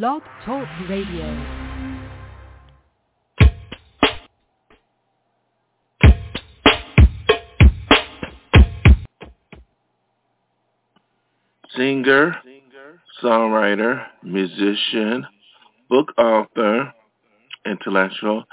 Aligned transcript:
Blog 0.00 0.22
Talk 0.46 0.66
Radio. 0.88 1.26
singer, 11.76 12.36
songwriter, 13.22 14.06
musician, 14.22 15.26
book 15.90 16.14
author, 16.16 16.94
intellectual, 17.66 18.44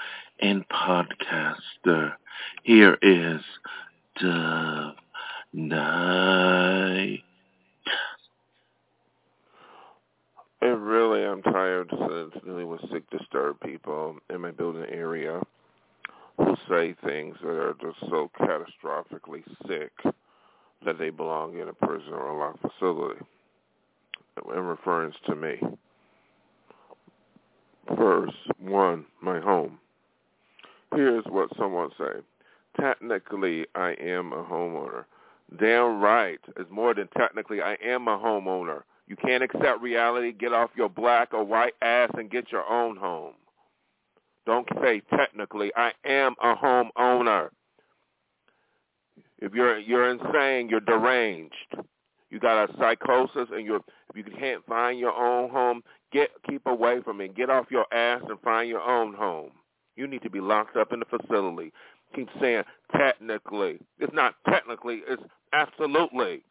and 0.42 0.66
podcaster. 0.68 2.16
Here 2.64 2.98
is 3.02 3.40
Dove 4.22 4.96
Night. 5.54 7.24
And 10.62 10.86
really, 10.86 11.24
I'm 11.24 11.42
tired 11.42 11.92
of 11.94 12.34
dealing 12.44 12.68
with 12.68 12.82
sick, 12.92 13.10
disturbed 13.10 13.62
people 13.62 14.18
in 14.30 14.42
my 14.42 14.52
building 14.52 14.86
area 14.92 15.42
who 16.38 16.56
say 16.70 16.96
things 17.06 17.36
that 17.42 17.50
are 17.50 17.76
just 17.82 18.00
so 18.10 18.30
catastrophically 18.40 19.44
sick 19.68 19.92
that 20.86 20.98
they 20.98 21.10
belong 21.10 21.60
in 21.60 21.70
a 21.70 21.74
prison 21.74 22.14
or 22.14 22.28
a 22.28 22.38
locked 22.38 22.62
facility 22.62 23.22
in 24.54 24.62
reference 24.62 25.16
to 25.26 25.36
me. 25.36 25.60
Verse 27.98 28.34
1, 28.60 29.06
my 29.22 29.40
home. 29.40 29.80
Here's 30.94 31.26
what 31.26 31.50
someone 31.58 31.90
say. 31.98 32.22
Technically, 32.80 33.66
I 33.76 33.92
am 34.00 34.32
a 34.32 34.44
homeowner. 34.44 35.06
Damn 35.60 36.00
right. 36.00 36.40
It's 36.58 36.70
more 36.70 36.94
than 36.94 37.08
technically, 37.18 37.62
I 37.62 37.74
am 37.84 38.08
a 38.08 38.18
homeowner. 38.18 38.84
You 39.10 39.16
can't 39.16 39.44
accept 39.44 39.82
reality. 39.82 40.32
Get 40.32 40.54
off 40.54 40.70
your 40.78 40.88
black 40.88 41.34
or 41.34 41.44
white 41.44 41.74
ass 41.82 42.12
and 42.14 42.30
get 42.30 42.52
your 42.52 42.66
own 42.70 42.96
home. 42.96 43.34
Don't 44.46 44.68
say 44.82 45.02
technically, 45.16 45.72
I 45.76 45.92
am 46.06 46.36
a 46.42 46.56
homeowner. 46.56 47.50
If 49.40 49.54
you're 49.54 49.80
you're 49.80 50.10
insane, 50.10 50.70
you're 50.70 50.80
deranged. 50.80 51.76
You 52.30 52.40
got 52.40 52.70
a 52.70 52.78
psychosis, 52.78 53.50
and 53.52 53.66
you're 53.66 53.82
if 54.14 54.16
you 54.16 54.24
can't 54.24 54.64
find 54.68 55.00
your 55.00 55.14
own 55.14 55.50
home, 55.50 55.82
get 56.12 56.30
keep 56.48 56.66
away 56.68 57.02
from 57.02 57.20
it. 57.22 57.36
Get 57.36 57.50
off 57.50 57.66
your 57.72 57.92
ass 57.92 58.22
and 58.28 58.40
find 58.42 58.70
your 58.70 58.82
own 58.82 59.14
home. 59.16 59.52
You 59.96 60.08
need 60.08 60.22
to 60.22 60.30
be 60.30 60.40
locked 60.40 60.78
up 60.78 60.94
in 60.94 61.00
the 61.00 61.06
facility. 61.06 61.74
Keep 62.16 62.30
saying 62.40 62.64
technically. 62.96 63.80
It's 64.00 64.14
not 64.14 64.36
technically. 64.48 65.02
It's 65.08 65.24
absolutely. 65.52 66.44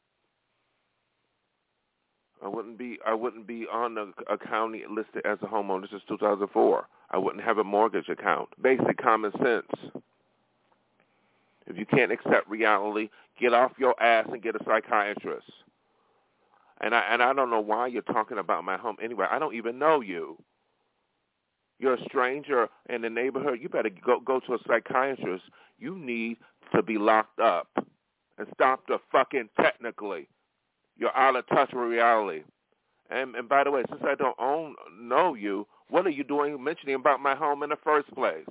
I 2.44 2.48
wouldn't 2.48 2.78
be 2.78 2.98
I 3.06 3.14
wouldn't 3.14 3.46
be 3.46 3.66
on 3.70 3.98
a, 3.98 4.06
a 4.30 4.34
account 4.34 4.74
listed 4.90 5.24
as 5.24 5.38
a 5.42 5.46
homeowner. 5.46 5.84
Is 5.84 6.02
2004. 6.08 6.86
I 7.10 7.18
wouldn't 7.18 7.44
have 7.44 7.58
a 7.58 7.64
mortgage 7.64 8.08
account. 8.08 8.48
Basic 8.60 8.96
common 8.98 9.32
sense. 9.42 9.92
If 11.66 11.76
you 11.76 11.84
can't 11.84 12.12
accept 12.12 12.48
reality, 12.48 13.10
get 13.38 13.52
off 13.52 13.72
your 13.78 14.00
ass 14.02 14.26
and 14.32 14.42
get 14.42 14.56
a 14.56 14.64
psychiatrist. 14.64 15.50
And 16.80 16.94
I 16.94 17.00
and 17.10 17.22
I 17.22 17.32
don't 17.32 17.50
know 17.50 17.60
why 17.60 17.88
you're 17.88 18.02
talking 18.02 18.38
about 18.38 18.64
my 18.64 18.76
home 18.76 18.96
anyway. 19.02 19.26
I 19.30 19.38
don't 19.38 19.54
even 19.54 19.78
know 19.78 20.00
you. 20.00 20.38
You're 21.78 21.94
a 21.94 22.04
stranger 22.04 22.68
in 22.88 23.02
the 23.02 23.10
neighborhood. 23.10 23.58
You 23.60 23.68
better 23.68 23.90
go 23.90 24.20
go 24.20 24.40
to 24.40 24.54
a 24.54 24.58
psychiatrist. 24.66 25.44
You 25.78 25.96
need 25.96 26.38
to 26.74 26.82
be 26.82 26.98
locked 26.98 27.40
up 27.40 27.68
and 28.38 28.46
stop 28.54 28.86
the 28.86 28.98
fucking 29.10 29.48
technically. 29.60 30.28
You're 30.98 31.16
out 31.16 31.36
of 31.36 31.46
touch 31.48 31.70
with 31.72 31.88
reality. 31.88 32.42
And 33.10 33.34
and 33.36 33.48
by 33.48 33.64
the 33.64 33.70
way, 33.70 33.82
since 33.88 34.02
I 34.04 34.14
don't 34.14 34.36
own 34.38 34.74
know 35.00 35.34
you, 35.34 35.66
what 35.88 36.06
are 36.06 36.10
you 36.10 36.24
doing 36.24 36.62
mentioning 36.62 36.96
about 36.96 37.20
my 37.20 37.34
home 37.34 37.62
in 37.62 37.70
the 37.70 37.78
first 37.82 38.12
place? 38.14 38.46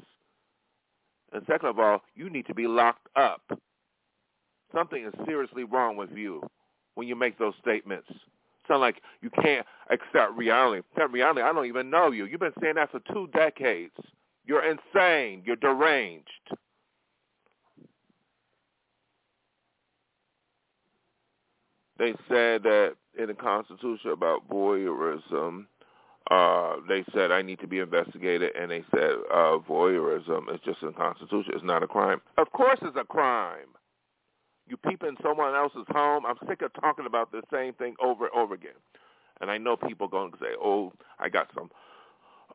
And 1.33 1.43
second 1.45 1.69
of 1.69 1.79
all, 1.79 2.01
you 2.15 2.29
need 2.29 2.47
to 2.47 2.53
be 2.55 2.67
locked 2.67 3.07
up. 3.15 3.41
Something 4.73 5.05
is 5.05 5.13
seriously 5.25 5.63
wrong 5.63 5.97
with 5.97 6.11
you 6.11 6.41
when 6.95 7.07
you 7.07 7.15
make 7.15 7.37
those 7.37 7.53
statements. 7.61 8.07
Sound 8.67 8.81
like 8.81 9.01
you 9.21 9.29
can't 9.29 9.65
accept 9.89 10.33
reality. 10.35 10.81
Accept 10.93 11.13
reality. 11.13 11.41
I 11.41 11.53
don't 11.53 11.67
even 11.67 11.89
know 11.89 12.11
you. 12.11 12.25
You've 12.25 12.39
been 12.39 12.51
saying 12.61 12.75
that 12.75 12.91
for 12.91 12.99
two 13.13 13.27
decades. 13.33 13.93
You're 14.45 14.63
insane. 14.63 15.43
You're 15.45 15.55
deranged. 15.57 16.29
They 21.97 22.13
said 22.27 22.63
that 22.63 22.95
in 23.17 23.27
the 23.27 23.33
Constitution 23.33 24.11
about 24.11 24.47
voyeurism, 24.49 25.65
uh, 26.29 26.75
they 26.87 27.03
said 27.13 27.31
I 27.31 27.41
need 27.41 27.59
to 27.61 27.67
be 27.67 27.79
investigated, 27.79 28.51
and 28.55 28.69
they 28.69 28.83
said 28.91 29.11
uh, 29.31 29.57
voyeurism 29.67 30.53
is 30.53 30.59
just 30.65 30.81
in 30.81 30.89
the 30.89 30.93
Constitution. 30.93 31.53
It's 31.55 31.63
not 31.63 31.83
a 31.83 31.87
crime. 31.87 32.21
Of 32.37 32.51
course, 32.51 32.79
it's 32.81 32.97
a 32.99 33.05
crime. 33.05 33.67
You 34.67 34.75
peep 34.75 35.03
in 35.03 35.15
someone 35.23 35.55
else's 35.55 35.85
home. 35.89 36.25
I'm 36.25 36.35
sick 36.47 36.61
of 36.61 36.73
talking 36.73 37.05
about 37.05 37.31
the 37.31 37.41
same 37.51 37.73
thing 37.73 37.95
over 38.03 38.25
and 38.25 38.35
over 38.35 38.53
again. 38.53 38.71
And 39.39 39.49
I 39.49 39.57
know 39.57 39.77
people 39.77 40.07
going 40.07 40.31
to 40.31 40.37
say, 40.39 40.55
"Oh, 40.61 40.91
I 41.19 41.29
got 41.29 41.49
some." 41.55 41.69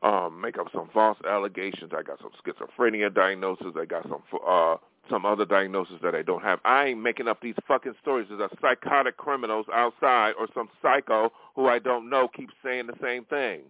Um, 0.01 0.41
make 0.41 0.57
up 0.57 0.67
some 0.73 0.89
false 0.93 1.17
allegations. 1.25 1.91
I 1.97 2.03
got 2.03 2.19
some 2.19 2.31
schizophrenia 2.45 3.13
diagnosis. 3.13 3.67
I 3.79 3.85
got 3.85 4.03
some 4.03 4.21
uh, 4.45 4.75
some 5.09 5.25
other 5.25 5.45
diagnosis 5.45 5.95
that 6.01 6.15
I 6.15 6.21
don't 6.21 6.43
have. 6.43 6.59
I 6.63 6.85
ain't 6.87 7.01
making 7.01 7.27
up 7.27 7.41
these 7.41 7.55
fucking 7.67 7.95
stories. 8.01 8.27
There's 8.29 8.39
a 8.39 8.55
psychotic 8.61 9.17
criminals 9.17 9.65
outside 9.73 10.33
or 10.39 10.47
some 10.53 10.69
psycho 10.81 11.31
who 11.55 11.67
I 11.67 11.79
don't 11.79 12.09
know 12.09 12.27
keeps 12.27 12.53
saying 12.63 12.87
the 12.87 12.93
same 13.01 13.25
thing. 13.25 13.61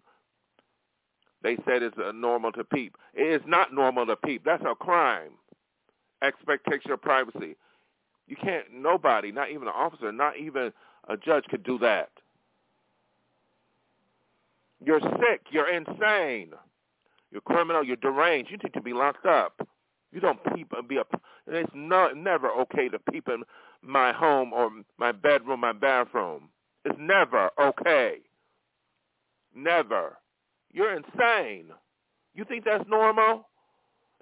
They 1.41 1.55
said 1.67 1.83
it's 1.83 1.97
normal 2.13 2.51
to 2.53 2.63
peep. 2.63 2.95
It 3.13 3.27
is 3.27 3.41
not 3.45 3.73
normal 3.73 4.05
to 4.05 4.15
peep. 4.15 4.43
That's 4.45 4.63
a 4.65 4.75
crime. 4.75 5.31
Expectation 6.21 6.91
of 6.91 7.01
privacy. 7.01 7.57
You 8.27 8.37
can't, 8.37 8.65
nobody, 8.73 9.31
not 9.31 9.49
even 9.49 9.67
an 9.67 9.73
officer, 9.75 10.11
not 10.11 10.37
even 10.37 10.71
a 11.09 11.17
judge 11.17 11.43
could 11.49 11.63
do 11.63 11.77
that. 11.79 12.09
You're 14.85 15.01
sick. 15.01 15.41
You're 15.51 15.69
insane. 15.69 16.51
You're 17.31 17.41
criminal. 17.41 17.83
You're 17.83 17.97
deranged. 17.97 18.51
You 18.51 18.57
need 18.63 18.73
to 18.73 18.81
be 18.81 18.93
locked 18.93 19.25
up. 19.25 19.67
You 20.13 20.19
don't 20.19 20.39
peep 20.53 20.71
and 20.77 20.87
be 20.87 20.97
a. 20.97 21.03
It's 21.47 21.71
not 21.73 22.15
never 22.15 22.49
okay 22.51 22.87
to 22.87 22.99
peep 22.99 23.27
in 23.27 23.43
my 23.81 24.13
home 24.13 24.53
or 24.53 24.69
my 24.97 25.11
bedroom, 25.11 25.61
my 25.61 25.73
bathroom. 25.73 26.49
It's 26.85 26.97
never 26.99 27.49
okay. 27.59 28.17
Never. 29.55 30.17
You're 30.71 30.93
insane. 30.93 31.65
You 32.35 32.45
think 32.45 32.63
that's 32.63 32.87
normal? 32.87 33.47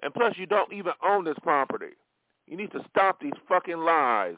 And 0.02 0.12
plus, 0.12 0.34
you 0.36 0.46
don't 0.46 0.72
even 0.72 0.92
own 1.04 1.24
this 1.24 1.38
property. 1.42 1.94
You 2.46 2.56
need 2.56 2.72
to 2.72 2.84
stop 2.90 3.20
these 3.20 3.32
fucking 3.48 3.78
lies 3.78 4.36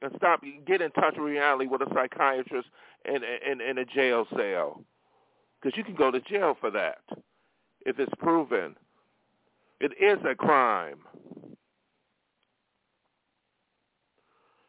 and 0.00 0.12
stop. 0.16 0.42
Get 0.66 0.80
in 0.80 0.90
touch 0.92 1.14
with 1.16 1.26
reality 1.30 1.66
with 1.66 1.82
a 1.82 1.86
psychiatrist 1.92 2.68
and 3.04 3.22
in, 3.22 3.60
in, 3.60 3.70
in 3.70 3.78
a 3.78 3.84
jail 3.84 4.26
cell, 4.36 4.82
because 5.60 5.76
you 5.76 5.84
can 5.84 5.94
go 5.94 6.10
to 6.10 6.20
jail 6.20 6.56
for 6.60 6.70
that 6.70 7.00
if 7.84 7.98
it's 7.98 8.12
proven. 8.18 8.76
It 9.82 9.92
is 10.00 10.24
a 10.24 10.36
crime. 10.36 11.00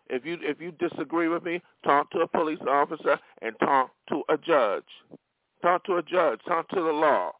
If 0.09 0.25
you 0.25 0.40
if 0.41 0.59
you 0.59 0.72
disagree 0.72 1.28
with 1.28 1.44
me, 1.44 1.62
talk 1.85 2.09
to 2.12 2.22
a 2.22 2.28
police 2.28 2.59
officer 2.68 3.19
and 3.44 3.56
talk 3.59 3.91
to 4.09 4.23
a 4.29 4.38
judge. 4.38 4.90
Talk 5.62 5.85
to 5.85 5.97
a 5.97 6.02
judge. 6.02 6.40
Talk 6.47 6.68
to 6.69 6.81
the 6.81 6.91
law. 6.91 7.31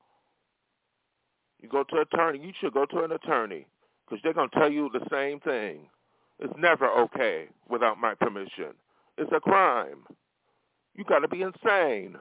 You 1.64 1.68
go 1.68 1.84
to 1.84 1.96
an 1.96 2.06
attorney. 2.14 2.40
You 2.46 2.54
should 2.62 2.74
go 2.74 2.86
to 2.86 3.06
an 3.06 3.12
attorney 3.12 3.66
because 4.06 4.22
they're 4.24 4.34
going 4.34 4.50
to 4.50 4.60
tell 4.60 4.72
you 4.72 4.92
the 4.94 5.08
same 5.12 5.40
thing. 5.40 5.90
It's 6.38 6.54
never 6.60 6.88
okay 6.88 7.48
without 7.70 7.98
my 7.98 8.14
permission. 8.14 8.76
It's 9.18 9.32
a 9.36 9.40
crime. 9.40 10.04
You 10.94 11.06
got 11.06 11.20
to 11.20 11.28
be 11.28 11.42
insane 11.42 12.18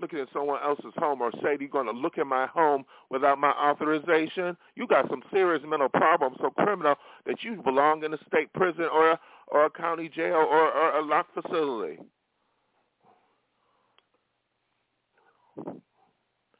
looking 0.00 0.20
at 0.20 0.28
someone 0.32 0.60
else's 0.62 0.92
home 0.96 1.20
or 1.20 1.30
say 1.42 1.56
you're 1.58 1.68
going 1.68 1.86
to 1.86 1.92
look 1.92 2.18
at 2.18 2.26
my 2.26 2.46
home 2.46 2.84
without 3.10 3.38
my 3.38 3.50
authorization, 3.50 4.56
you 4.74 4.86
got 4.86 5.08
some 5.10 5.22
serious 5.32 5.62
mental 5.66 5.88
problems, 5.88 6.36
so 6.40 6.50
criminal 6.50 6.94
that 7.26 7.42
you 7.42 7.60
belong 7.62 8.04
in 8.04 8.14
a 8.14 8.18
state 8.26 8.52
prison 8.52 8.86
or 8.92 9.12
a, 9.12 9.20
or 9.48 9.64
a 9.66 9.70
county 9.70 10.08
jail 10.08 10.34
or, 10.34 10.72
or 10.72 10.98
a 10.98 11.02
locked 11.04 11.34
facility. 11.34 11.98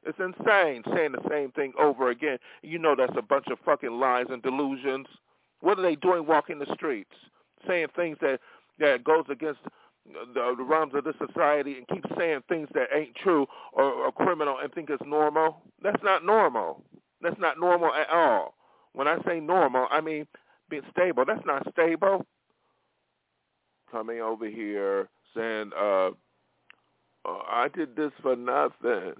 It's 0.05 0.19
insane 0.19 0.82
saying 0.94 1.12
the 1.12 1.29
same 1.29 1.50
thing 1.52 1.75
over 1.79 2.08
again. 2.08 2.38
You 2.62 2.79
know 2.79 2.94
that's 2.96 3.12
a 3.19 3.23
bunch 3.23 3.46
of 3.52 3.58
fucking 3.64 3.91
lies 3.91 4.26
and 4.31 4.43
delusions. 4.43 5.06
What 5.61 5.79
are 5.79 5.82
they 5.82 5.96
doing 5.96 6.26
walking 6.26 6.58
the 6.58 6.73
streets? 6.73 7.12
Saying 7.67 7.88
things 7.94 8.17
that 8.23 8.41
that 8.79 9.05
goes 9.05 9.25
against 9.29 9.61
the, 10.12 10.55
the 10.56 10.62
realms 10.62 10.94
of 10.94 11.05
this 11.05 11.14
society 11.26 11.76
and 11.76 11.88
keep 11.88 12.05
saying 12.16 12.40
things 12.49 12.69
that 12.75 12.88
ain't 12.94 13.14
true 13.16 13.46
or, 13.72 13.84
or 13.84 14.12
criminal 14.12 14.58
and 14.62 14.72
think 14.72 14.90
it's 14.90 15.02
normal. 15.06 15.62
That's 15.82 16.02
not 16.02 16.25
normal. 16.25 16.82
That's 17.20 17.38
not 17.38 17.58
normal 17.58 17.93
at 17.94 18.08
all. 18.10 18.55
When 18.93 19.08
I 19.08 19.19
say 19.26 19.40
normal, 19.40 19.87
I 19.90 20.00
mean 20.00 20.26
being 20.70 20.82
stable. 20.90 21.25
That's 21.26 21.44
not 21.46 21.66
stable. 21.72 22.26
Coming 23.90 24.20
over 24.20 24.49
here 24.49 25.08
saying 25.34 25.70
uh 25.76 26.10
oh, 27.25 27.43
I 27.49 27.69
did 27.75 27.96
this 27.96 28.12
for 28.22 28.37
nothing. 28.37 29.14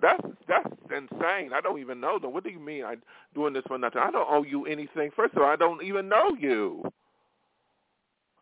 That's 0.00 0.22
that's 0.46 0.68
insane. 0.90 1.50
I 1.54 1.60
don't 1.62 1.80
even 1.80 2.00
know 2.00 2.18
them. 2.18 2.32
What 2.32 2.44
do 2.44 2.50
you 2.50 2.60
mean 2.60 2.84
I 2.84 2.96
doing 3.34 3.52
this 3.52 3.64
for 3.66 3.78
nothing? 3.78 4.02
I 4.02 4.10
don't 4.10 4.28
owe 4.28 4.42
you 4.44 4.66
anything. 4.66 5.10
First 5.16 5.34
of 5.34 5.42
all, 5.42 5.48
I 5.48 5.56
don't 5.56 5.82
even 5.82 6.08
know 6.08 6.36
you. 6.38 6.82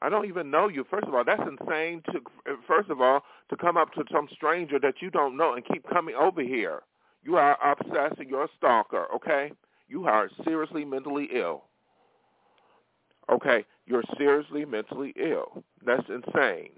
I 0.05 0.11
don't 0.11 0.27
even 0.27 0.51
know 0.51 0.69
you. 0.69 0.85
First 0.91 1.07
of 1.07 1.15
all, 1.15 1.25
that's 1.25 1.41
insane. 1.41 2.03
To 2.13 2.21
first 2.69 2.91
of 2.91 3.01
all, 3.01 3.23
to 3.49 3.57
come 3.57 3.79
up 3.79 3.91
to 3.95 4.05
some 4.13 4.29
stranger 4.35 4.79
that 4.81 4.97
you 5.01 5.11
don't 5.11 5.35
know 5.35 5.55
and 5.55 5.65
keep 5.65 5.89
coming 5.89 6.15
over 6.15 6.43
here. 6.43 6.83
You 7.23 7.37
are 7.37 7.57
obsessed 7.65 8.19
and 8.19 8.29
you're 8.29 8.45
a 8.45 8.49
stalker. 8.59 9.07
Okay, 9.15 9.53
you 9.89 10.05
are 10.05 10.29
seriously 10.45 10.85
mentally 10.85 11.31
ill. 11.35 11.65
Okay, 13.33 13.65
you're 13.87 14.03
seriously 14.19 14.67
mentally 14.67 15.15
ill. 15.17 15.65
That's 15.87 16.07
insane. 16.11 16.73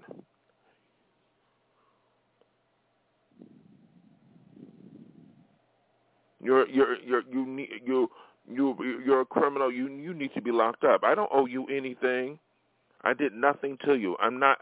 You're 6.39 6.65
you're 6.69 6.95
you're 7.01 7.23
you 7.29 7.45
need 7.45 7.69
you 7.85 8.09
you 8.49 9.01
you're 9.05 9.19
a 9.19 9.25
criminal. 9.25 9.69
You 9.69 9.89
you 9.89 10.13
need 10.13 10.33
to 10.33 10.41
be 10.41 10.53
locked 10.53 10.85
up. 10.85 11.03
I 11.03 11.13
don't 11.13 11.29
owe 11.33 11.45
you 11.45 11.67
anything. 11.67 12.39
I 13.07 13.13
did 13.13 13.33
nothing 13.33 13.77
to 13.85 13.95
you. 13.95 14.17
I'm 14.19 14.37
not. 14.37 14.57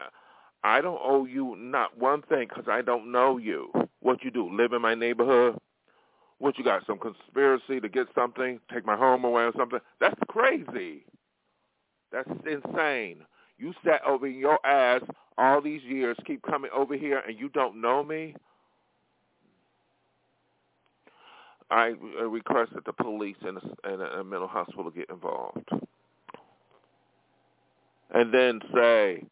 I 0.62 0.80
don't 0.80 1.00
owe 1.02 1.24
you 1.24 1.56
not 1.58 1.98
one 1.98 2.22
thing 2.22 2.46
because 2.48 2.66
I 2.70 2.80
don't 2.80 3.10
know 3.10 3.38
you. 3.38 3.72
What 4.00 4.22
you 4.22 4.30
do? 4.30 4.48
Live 4.56 4.72
in 4.72 4.80
my 4.80 4.94
neighborhood? 4.94 5.58
What 6.38 6.56
you 6.56 6.62
got? 6.62 6.86
Some 6.86 6.98
conspiracy 6.98 7.80
to 7.80 7.88
get 7.88 8.06
something? 8.14 8.60
Take 8.72 8.86
my 8.86 8.96
home 8.96 9.24
away 9.24 9.42
or 9.42 9.52
something? 9.58 9.80
That's 10.00 10.20
crazy. 10.28 11.04
That's 12.12 12.30
insane. 12.46 13.22
You 13.58 13.74
sat 13.84 14.00
over 14.06 14.28
your 14.28 14.64
ass 14.64 15.02
all 15.36 15.60
these 15.60 15.82
years, 15.82 16.16
keep 16.24 16.42
coming 16.42 16.70
over 16.72 16.94
here, 16.94 17.22
and 17.26 17.36
you 17.36 17.48
don't 17.48 17.80
know 17.80 18.04
me? 18.04 18.36
I 21.68 21.94
request 22.22 22.74
that 22.74 22.84
the 22.84 22.92
police 22.92 23.36
and 23.42 23.58
a, 23.58 23.92
and 23.92 24.02
a 24.02 24.22
mental 24.22 24.46
hospital 24.46 24.90
get 24.92 25.10
involved. 25.10 25.68
And 28.14 28.32
then 28.32 28.60
say 28.74 29.24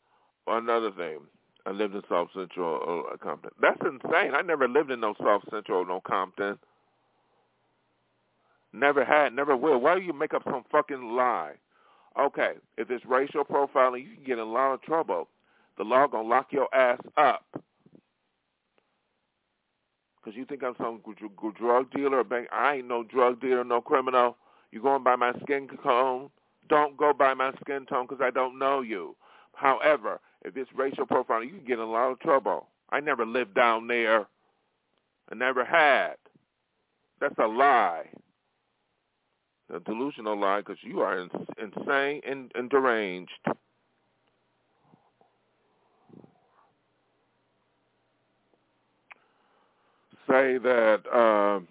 another 0.46 0.90
thing. 0.90 1.18
I 1.66 1.70
lived 1.70 1.94
in 1.94 2.02
South 2.10 2.28
Central 2.34 3.04
uh, 3.10 3.16
Compton. 3.16 3.50
That's 3.60 3.80
insane. 3.80 4.32
I 4.34 4.42
never 4.42 4.68
lived 4.68 4.90
in 4.90 5.00
no 5.00 5.14
South 5.18 5.42
Central, 5.50 5.86
no 5.86 6.00
Compton. 6.06 6.58
Never 8.72 9.04
had, 9.04 9.32
never 9.32 9.56
will. 9.56 9.78
Why 9.78 9.94
do 9.94 10.02
you 10.02 10.12
make 10.12 10.34
up 10.34 10.42
some 10.44 10.64
fucking 10.70 11.14
lie? 11.16 11.52
Okay, 12.20 12.54
if 12.76 12.90
it's 12.90 13.04
racial 13.06 13.44
profiling, 13.44 14.02
you 14.02 14.14
can 14.16 14.24
get 14.24 14.32
in 14.34 14.40
a 14.40 14.44
lot 14.44 14.74
of 14.74 14.82
trouble. 14.82 15.28
The 15.78 15.84
law 15.84 16.06
gonna 16.06 16.28
lock 16.28 16.48
your 16.52 16.72
ass 16.74 17.00
up 17.16 17.44
because 20.24 20.36
you 20.36 20.44
think 20.44 20.62
I'm 20.62 20.74
some 20.78 21.00
drug 21.58 21.90
dealer 21.92 22.18
or 22.18 22.24
bank. 22.24 22.48
I 22.52 22.76
ain't 22.76 22.88
no 22.88 23.02
drug 23.02 23.40
dealer, 23.40 23.64
no 23.64 23.80
criminal. 23.80 24.36
You 24.70 24.82
going 24.82 25.02
by 25.02 25.16
my 25.16 25.32
skin 25.42 25.68
tone? 25.82 26.30
Don't 26.68 26.96
go 26.96 27.12
by 27.12 27.34
my 27.34 27.52
skin 27.60 27.86
tone 27.86 28.06
because 28.08 28.22
I 28.22 28.30
don't 28.30 28.58
know 28.58 28.80
you. 28.80 29.16
However, 29.52 30.20
if 30.44 30.56
it's 30.56 30.70
racial 30.74 31.06
profiling, 31.06 31.46
you 31.46 31.56
can 31.56 31.66
get 31.66 31.78
in 31.78 31.84
a 31.84 31.90
lot 31.90 32.10
of 32.10 32.20
trouble. 32.20 32.68
I 32.90 33.00
never 33.00 33.26
lived 33.26 33.54
down 33.54 33.86
there. 33.86 34.26
I 35.30 35.34
never 35.34 35.64
had. 35.64 36.14
That's 37.20 37.38
a 37.38 37.46
lie. 37.46 38.06
A 39.74 39.80
delusional 39.80 40.38
lie 40.38 40.60
because 40.60 40.78
you 40.82 41.00
are 41.00 41.26
insane 41.58 42.20
and, 42.26 42.52
and 42.54 42.68
deranged. 42.68 43.30
say 50.34 50.58
that 50.58 51.02
um, 51.12 51.68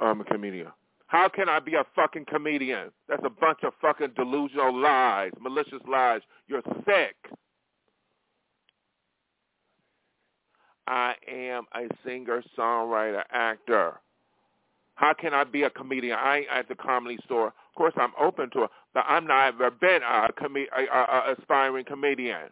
I'm 0.00 0.20
a 0.20 0.24
comedian. 0.24 0.68
How 1.12 1.28
can 1.28 1.46
I 1.46 1.60
be 1.60 1.74
a 1.74 1.84
fucking 1.94 2.24
comedian? 2.24 2.90
That's 3.06 3.22
a 3.22 3.28
bunch 3.28 3.58
of 3.64 3.74
fucking 3.82 4.12
delusional 4.16 4.74
lies, 4.74 5.32
malicious 5.38 5.82
lies. 5.86 6.22
You're 6.48 6.62
sick. 6.86 7.16
I 10.86 11.12
am 11.30 11.64
a 11.74 11.86
singer, 12.02 12.42
songwriter, 12.58 13.24
actor. 13.30 14.00
How 14.94 15.12
can 15.12 15.34
I 15.34 15.44
be 15.44 15.64
a 15.64 15.70
comedian? 15.70 16.16
I 16.18 16.38
ain't 16.38 16.46
at 16.50 16.68
the 16.68 16.76
comedy 16.76 17.18
store. 17.26 17.48
Of 17.48 17.74
course, 17.76 17.92
I'm 17.98 18.12
open 18.18 18.48
to 18.54 18.62
it, 18.64 18.70
but 18.94 19.04
I'm 19.06 19.26
not 19.26 19.48
ever 19.48 19.70
been 19.70 20.00
a, 20.02 20.28
com- 20.32 20.56
a, 20.56 20.66
a, 20.80 21.02
a 21.02 21.34
aspiring 21.38 21.84
comedian. 21.84 22.48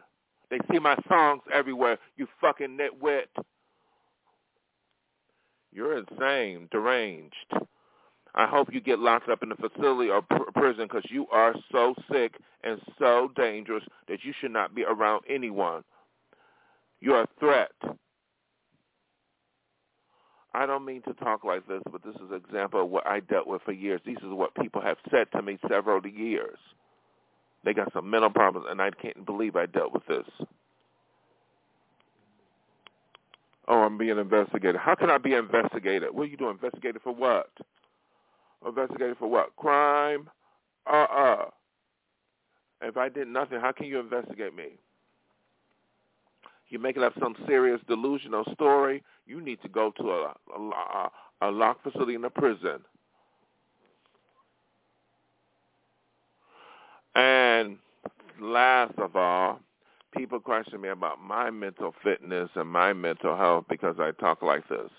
They 0.50 0.58
see 0.70 0.78
my 0.78 0.98
songs 1.08 1.40
everywhere. 1.50 1.96
You 2.18 2.26
fucking 2.42 2.76
nitwit. 2.76 3.42
You're 5.72 5.96
insane, 5.96 6.68
deranged. 6.70 7.54
I 8.34 8.46
hope 8.46 8.72
you 8.72 8.80
get 8.80 8.98
locked 8.98 9.28
up 9.28 9.42
in 9.42 9.52
a 9.52 9.56
facility 9.56 10.10
or 10.10 10.22
pr- 10.22 10.50
prison 10.54 10.84
because 10.84 11.04
you 11.10 11.26
are 11.32 11.54
so 11.72 11.94
sick 12.12 12.34
and 12.62 12.80
so 12.98 13.30
dangerous 13.36 13.84
that 14.08 14.24
you 14.24 14.32
should 14.40 14.52
not 14.52 14.74
be 14.74 14.84
around 14.84 15.22
anyone. 15.28 15.82
You're 17.00 17.22
a 17.22 17.28
threat. 17.38 17.72
I 20.52 20.66
don't 20.66 20.84
mean 20.84 21.02
to 21.02 21.14
talk 21.14 21.44
like 21.44 21.66
this, 21.66 21.82
but 21.90 22.02
this 22.02 22.14
is 22.16 22.30
an 22.30 22.36
example 22.36 22.82
of 22.82 22.88
what 22.88 23.06
I 23.06 23.20
dealt 23.20 23.46
with 23.46 23.62
for 23.62 23.72
years. 23.72 24.00
This 24.04 24.16
is 24.16 24.30
what 24.30 24.54
people 24.56 24.80
have 24.80 24.96
said 25.10 25.28
to 25.32 25.42
me 25.42 25.58
several 25.68 26.04
years. 26.06 26.58
They 27.64 27.74
got 27.74 27.92
some 27.92 28.08
mental 28.10 28.30
problems, 28.30 28.66
and 28.70 28.80
I 28.80 28.90
can't 28.90 29.24
believe 29.26 29.54
I 29.56 29.66
dealt 29.66 29.92
with 29.92 30.06
this. 30.06 30.26
Oh, 33.68 33.82
I'm 33.82 33.98
being 33.98 34.18
investigated. 34.18 34.76
How 34.76 34.94
can 34.96 35.10
I 35.10 35.18
be 35.18 35.34
investigated? 35.34 36.08
What 36.12 36.24
are 36.24 36.26
you 36.26 36.36
doing? 36.36 36.58
Investigated 36.60 37.02
for 37.02 37.14
what? 37.14 37.50
Investigated 38.66 39.16
for 39.18 39.28
what? 39.28 39.54
Crime? 39.56 40.28
Uh-uh. 40.86 41.46
If 42.82 42.96
I 42.96 43.08
did 43.08 43.28
nothing, 43.28 43.60
how 43.60 43.72
can 43.72 43.86
you 43.86 44.00
investigate 44.00 44.54
me? 44.54 44.70
You're 46.68 46.80
making 46.80 47.02
up 47.02 47.14
some 47.20 47.34
serious 47.46 47.80
delusional 47.88 48.44
story. 48.54 49.02
You 49.26 49.40
need 49.40 49.60
to 49.62 49.68
go 49.68 49.92
to 49.98 50.10
a, 50.10 50.34
a, 50.56 51.10
a 51.42 51.50
locked 51.50 51.82
facility 51.82 52.14
in 52.14 52.24
a 52.24 52.30
prison. 52.30 52.78
And 57.14 57.78
last 58.40 58.94
of 58.98 59.16
all, 59.16 59.60
people 60.16 60.38
question 60.38 60.80
me 60.80 60.88
about 60.90 61.20
my 61.20 61.50
mental 61.50 61.94
fitness 62.04 62.48
and 62.54 62.68
my 62.68 62.92
mental 62.92 63.36
health 63.36 63.64
because 63.68 63.96
I 63.98 64.12
talk 64.12 64.42
like 64.42 64.68
this. 64.68 64.90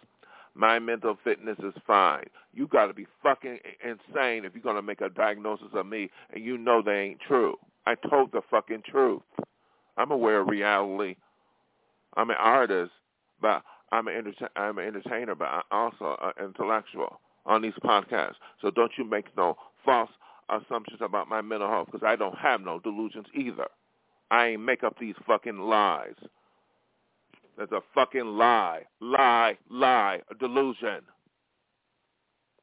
My 0.54 0.80
mental 0.80 1.18
fitness 1.24 1.58
is 1.60 1.74
fine. 1.88 2.26
You 2.54 2.68
got 2.68 2.88
to 2.88 2.94
be 2.94 3.08
fucking 3.24 3.60
insane 3.84 4.46
if 4.46 4.54
you're 4.54 4.64
going 4.64 4.76
to 4.76 4.82
make 4.82 5.02
a 5.02 5.10
diagnosis 5.10 5.70
of 5.74 5.86
me 5.86 6.10
and 6.34 6.44
you 6.44 6.58
know 6.58 6.82
they 6.82 7.00
ain't 7.00 7.22
true. 7.22 7.56
I 7.86 7.96
told 7.96 8.32
the 8.32 8.42
fucking 8.50 8.84
truth. 8.90 9.22
I'm 9.98 10.12
aware 10.12 10.42
of 10.42 10.48
reality. 10.48 11.16
I'm 12.16 12.30
an 12.30 12.38
artist, 12.40 12.92
but 13.42 13.64
I'm 13.92 14.08
an, 14.08 14.16
enter- 14.16 14.50
I'm 14.56 14.78
an 14.78 14.88
entertainer, 14.88 15.36
but 15.36 15.46
I'm 15.50 15.64
also 15.72 16.18
an 16.22 16.46
intellectual 16.46 17.20
on 17.46 17.62
these 17.62 17.74
podcasts. 17.84 18.36
So 18.62 18.72
don't 18.72 18.92
you 18.98 19.06
make 19.06 19.26
no 19.38 19.56
false 19.86 20.10
assumptions 20.50 21.00
about 21.02 21.30
my 21.30 21.42
mental 21.42 21.70
health 21.70 21.88
because 21.92 22.06
I 22.06 22.16
don't 22.16 22.38
have 22.38 22.62
no 22.62 22.80
delusions 22.80 23.28
either. 23.34 23.68
I 24.30 24.48
ain't 24.50 24.62
make 24.64 24.84
up 24.84 24.98
these 25.00 25.16
fucking 25.28 25.60
lies. 25.60 26.16
That's 27.58 27.72
a 27.72 27.82
fucking 27.94 28.26
lie. 28.26 28.84
Lie, 29.00 29.58
lie, 29.70 30.22
a 30.30 30.36
delusion. 30.36 31.02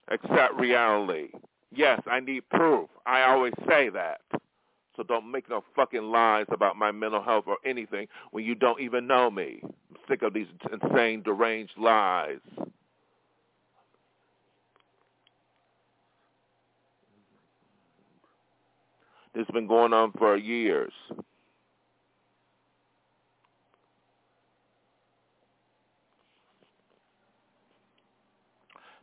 Accept 0.09 0.55
reality. 0.55 1.29
Yes, 1.75 2.01
I 2.11 2.21
need 2.21 2.49
proof. 2.49 2.89
I 3.07 3.23
always 3.23 3.53
say 3.69 3.91
that. 3.91 4.21
So 4.97 5.05
don't 5.05 5.31
make 5.31 5.49
no 5.49 5.63
fucking 5.77 6.03
lies 6.03 6.47
about 6.51 6.77
my 6.77 6.91
mental 6.91 7.23
health 7.23 7.45
or 7.47 7.59
anything 7.65 8.09
when 8.33 8.45
you 8.45 8.55
don't 8.57 8.81
even 8.81 9.07
know 9.07 9.31
me. 9.31 9.61
I'm 9.63 9.97
sick 10.09 10.23
of 10.23 10.35
these 10.35 10.49
insane, 10.73 11.23
deranged 11.23 11.79
lies. 11.79 12.41
This 19.35 19.47
has 19.47 19.55
been 19.55 19.69
going 19.69 19.93
on 19.93 20.11
for 20.19 20.37
years. 20.37 20.93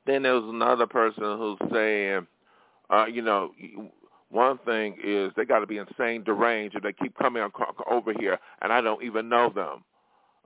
Then 0.05 0.24
there 0.24 0.33
was 0.33 0.43
another 0.45 0.85
person 0.85 1.24
who's 1.38 1.57
saying, 1.71 2.27
uh, 2.89 3.05
you 3.05 3.21
know, 3.21 3.51
one 4.29 4.57
thing 4.59 4.97
is 5.03 5.31
they 5.35 5.45
got 5.45 5.59
to 5.59 5.67
be 5.67 5.77
insane, 5.77 6.24
deranged 6.24 6.75
if 6.75 6.83
they 6.83 6.93
keep 6.93 7.17
coming 7.17 7.43
over 7.89 8.13
here 8.19 8.38
and 8.62 8.71
I 8.71 8.81
don't 8.81 9.03
even 9.03 9.29
know 9.29 9.50
them. 9.50 9.83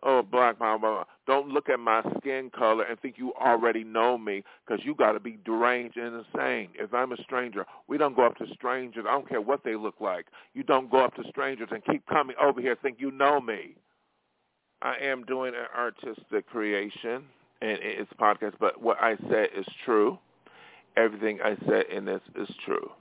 Oh, 0.01 0.21
black 0.21 0.59
power! 0.59 1.03
Don't 1.27 1.49
look 1.49 1.67
at 1.67 1.79
my 1.79 2.01
skin 2.17 2.49
color 2.57 2.85
and 2.85 2.97
think 3.01 3.15
you 3.17 3.33
already 3.33 3.83
know 3.83 4.17
me 4.17 4.43
because 4.65 4.83
you 4.85 4.95
got 4.95 5.11
to 5.11 5.19
be 5.19 5.37
deranged 5.43 5.97
and 5.97 6.23
insane. 6.25 6.69
If 6.75 6.93
I'm 6.93 7.11
a 7.11 7.17
stranger, 7.23 7.65
we 7.89 7.97
don't 7.97 8.15
go 8.15 8.25
up 8.25 8.37
to 8.37 8.45
strangers. 8.53 9.05
I 9.07 9.11
don't 9.11 9.27
care 9.27 9.41
what 9.41 9.65
they 9.65 9.75
look 9.75 9.95
like. 9.99 10.27
You 10.53 10.63
don't 10.63 10.89
go 10.89 11.03
up 11.03 11.15
to 11.15 11.23
strangers 11.27 11.67
and 11.71 11.83
keep 11.83 12.05
coming 12.07 12.37
over 12.41 12.61
here 12.61 12.77
think 12.81 12.97
you 12.99 13.11
know 13.11 13.41
me. 13.41 13.75
I 14.81 14.95
am 15.01 15.25
doing 15.25 15.53
an 15.53 15.67
artistic 15.77 16.47
creation 16.47 17.25
and 17.61 17.77
it's 17.81 18.11
a 18.11 18.15
podcast, 18.15 18.53
but 18.59 18.81
what 18.81 18.97
I 19.01 19.15
said 19.29 19.49
is 19.57 19.65
true. 19.85 20.17
Everything 20.97 21.39
I 21.43 21.55
said 21.67 21.85
in 21.91 22.05
this 22.05 22.21
is 22.35 22.49
true. 22.65 22.91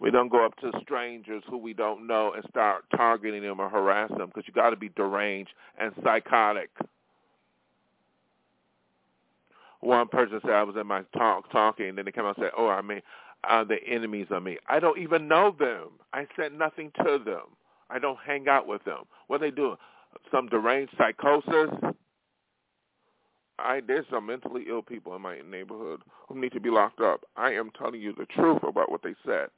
We 0.00 0.10
don't 0.10 0.28
go 0.28 0.44
up 0.44 0.56
to 0.58 0.70
strangers 0.82 1.42
who 1.48 1.56
we 1.56 1.72
don't 1.72 2.06
know 2.06 2.32
and 2.34 2.44
start 2.50 2.84
targeting 2.94 3.42
them 3.42 3.60
or 3.60 3.68
harass 3.68 4.10
them 4.10 4.26
because 4.26 4.44
you 4.46 4.52
got 4.52 4.70
to 4.70 4.76
be 4.76 4.90
deranged 4.90 5.50
and 5.78 5.92
psychotic. 6.04 6.70
One 9.80 10.08
person 10.08 10.40
said 10.42 10.52
I 10.52 10.62
was 10.64 10.76
in 10.76 10.86
my 10.86 11.02
talk 11.16 11.50
talking, 11.50 11.88
and 11.88 11.98
then 11.98 12.04
they 12.04 12.12
come 12.12 12.26
out 12.26 12.36
and 12.36 12.44
said, 12.44 12.52
"Oh, 12.56 12.68
I 12.68 12.82
mean, 12.82 13.00
uh, 13.44 13.64
the 13.64 13.82
enemies 13.86 14.26
of 14.30 14.42
me. 14.42 14.58
I 14.68 14.80
don't 14.80 14.98
even 14.98 15.28
know 15.28 15.54
them. 15.58 15.90
I 16.12 16.26
said 16.36 16.52
nothing 16.52 16.92
to 17.04 17.18
them. 17.24 17.42
I 17.90 17.98
don't 17.98 18.18
hang 18.24 18.48
out 18.48 18.66
with 18.66 18.84
them. 18.84 19.04
What 19.28 19.40
they 19.40 19.50
do? 19.50 19.76
Some 20.30 20.48
deranged 20.48 20.92
psychosis. 20.98 21.70
I 23.58 23.80
there's 23.86 24.04
some 24.10 24.26
mentally 24.26 24.64
ill 24.68 24.82
people 24.82 25.16
in 25.16 25.22
my 25.22 25.40
neighborhood 25.48 26.02
who 26.28 26.38
need 26.38 26.52
to 26.52 26.60
be 26.60 26.70
locked 26.70 27.00
up. 27.00 27.22
I 27.36 27.52
am 27.52 27.70
telling 27.78 28.00
you 28.00 28.12
the 28.16 28.26
truth 28.26 28.62
about 28.62 28.90
what 28.90 29.02
they 29.02 29.14
said. 29.24 29.48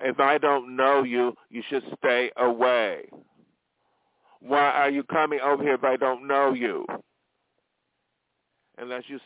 If 0.00 0.20
I 0.20 0.38
don't 0.38 0.76
know 0.76 1.02
you, 1.02 1.34
you 1.50 1.62
should 1.68 1.82
stay 1.98 2.30
away. 2.36 3.08
Why 4.40 4.70
are 4.70 4.90
you 4.90 5.02
coming 5.02 5.40
over 5.40 5.62
here 5.62 5.74
if 5.74 5.84
I 5.84 5.96
don't 5.96 6.26
know 6.26 6.52
you? 6.52 6.86
Unless 8.80 9.04
you 9.08 9.18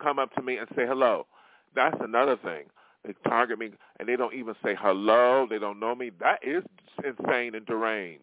come 0.00 0.18
up 0.18 0.34
to 0.34 0.42
me 0.42 0.56
and 0.56 0.68
say 0.76 0.86
hello. 0.86 1.26
That's 1.74 1.96
another 2.00 2.36
thing. 2.36 2.64
They 3.04 3.14
target 3.28 3.58
me 3.58 3.70
and 3.98 4.08
they 4.08 4.16
don't 4.16 4.34
even 4.34 4.54
say 4.64 4.74
hello. 4.78 5.46
They 5.48 5.58
don't 5.58 5.78
know 5.78 5.94
me. 5.94 6.10
That 6.20 6.38
is 6.42 6.62
insane 7.04 7.54
and 7.54 7.66
deranged. 7.66 8.22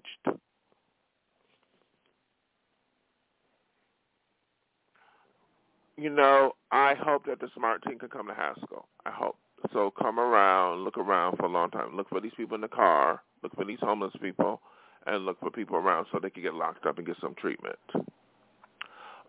You 5.97 6.09
know, 6.09 6.53
I 6.71 6.95
hope 6.95 7.25
that 7.27 7.39
the 7.39 7.49
smart 7.55 7.83
team 7.83 7.99
can 7.99 8.09
come 8.09 8.27
to 8.27 8.33
Haskell. 8.33 8.87
I 9.05 9.11
hope. 9.11 9.37
So 9.71 9.93
come 10.01 10.19
around, 10.19 10.83
look 10.83 10.97
around 10.97 11.37
for 11.37 11.45
a 11.45 11.49
long 11.49 11.69
time. 11.69 11.95
Look 11.95 12.09
for 12.09 12.19
these 12.19 12.31
people 12.35 12.55
in 12.55 12.61
the 12.61 12.67
car. 12.67 13.21
Look 13.43 13.55
for 13.55 13.65
these 13.65 13.77
homeless 13.81 14.13
people 14.19 14.61
and 15.05 15.25
look 15.25 15.39
for 15.39 15.51
people 15.51 15.75
around 15.75 16.07
so 16.11 16.19
they 16.19 16.31
can 16.31 16.41
get 16.41 16.55
locked 16.55 16.87
up 16.87 16.97
and 16.97 17.05
get 17.05 17.17
some 17.21 17.35
treatment. 17.35 17.77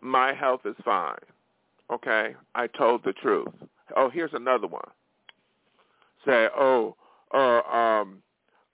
My 0.01 0.33
health 0.33 0.63
is 0.65 0.75
fine. 0.85 1.17
Okay? 1.93 2.35
I 2.55 2.67
told 2.67 3.05
the 3.05 3.13
truth. 3.13 3.49
Oh, 3.97 4.09
here's 4.09 4.33
another 4.33 4.67
one. 4.67 4.89
Say, 6.27 6.49
oh, 6.57 6.97
uh, 7.35 7.61
um, 7.69 8.23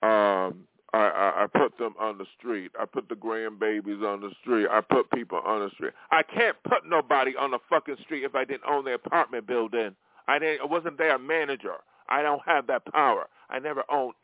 um, 0.02 0.64
I, 0.92 0.98
I, 0.98 1.44
I 1.44 1.46
put 1.52 1.76
them 1.78 1.94
on 1.98 2.18
the 2.18 2.26
street. 2.38 2.70
I 2.78 2.84
put 2.84 3.08
the 3.08 3.14
grandbabies 3.14 4.02
on 4.02 4.20
the 4.20 4.30
street. 4.40 4.68
I 4.70 4.80
put 4.80 5.10
people 5.10 5.40
on 5.44 5.60
the 5.60 5.70
street. 5.74 5.92
I 6.10 6.22
can't 6.22 6.56
put 6.64 6.86
nobody 6.86 7.34
on 7.36 7.50
the 7.50 7.58
fucking 7.68 7.96
street 8.04 8.24
if 8.24 8.34
I 8.34 8.44
didn't 8.44 8.64
own 8.68 8.84
the 8.84 8.94
apartment 8.94 9.46
building. 9.46 9.96
I 10.28 10.38
didn't. 10.38 10.62
I 10.62 10.66
wasn't 10.66 10.98
their 10.98 11.18
manager. 11.18 11.74
I 12.08 12.22
don't 12.22 12.42
have 12.46 12.66
that 12.68 12.86
power. 12.92 13.28
I 13.50 13.58
never 13.58 13.84
owned. 13.90 14.14